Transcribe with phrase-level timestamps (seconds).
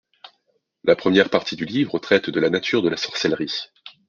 [0.83, 3.55] La première partie du livre traite de la nature de la sorcellerie.